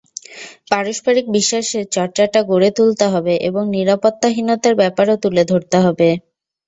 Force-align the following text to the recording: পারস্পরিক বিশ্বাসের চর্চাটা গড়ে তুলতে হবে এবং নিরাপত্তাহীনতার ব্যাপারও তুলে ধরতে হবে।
পারস্পরিক 0.71 1.25
বিশ্বাসের 1.35 1.85
চর্চাটা 1.95 2.39
গড়ে 2.49 2.69
তুলতে 2.77 3.05
হবে 3.13 3.33
এবং 3.47 3.63
নিরাপত্তাহীনতার 3.75 4.75
ব্যাপারও 4.81 5.15
তুলে 5.23 5.43
ধরতে 5.51 5.77
হবে। 5.85 6.09